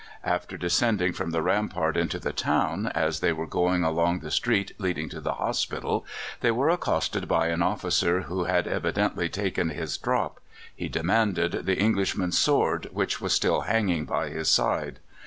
After 0.23 0.57
descending 0.57 1.13
from 1.13 1.29
the 1.29 1.43
rampart 1.43 1.95
into 1.95 2.17
the 2.17 2.33
town, 2.33 2.87
as 2.95 3.19
they 3.19 3.31
were 3.31 3.45
going 3.45 3.83
along 3.83 4.21
the 4.21 4.31
street 4.31 4.71
leading 4.79 5.09
to 5.09 5.21
the 5.21 5.33
hospital, 5.35 6.07
they 6.39 6.49
were 6.49 6.69
accosted 6.71 7.27
by 7.27 7.49
an 7.49 7.61
officer 7.61 8.21
who 8.21 8.45
had 8.45 8.67
evidently 8.67 9.29
taken 9.29 9.69
his 9.69 9.99
"drop." 9.99 10.39
He 10.75 10.89
demanded 10.89 11.67
the 11.67 11.77
Englishman's 11.77 12.39
sword, 12.39 12.89
which 12.91 13.21
was 13.21 13.33
still 13.33 13.61
hanging 13.61 14.05
by 14.05 14.29
his 14.29 14.49
side. 14.49 14.97